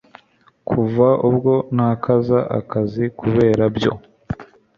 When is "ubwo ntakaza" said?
1.29-2.39